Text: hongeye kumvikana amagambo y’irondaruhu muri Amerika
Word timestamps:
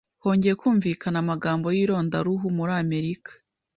hongeye 0.23 0.55
kumvikana 0.61 1.17
amagambo 1.23 1.67
y’irondaruhu 1.75 2.45
muri 2.57 2.71
Amerika 2.83 3.31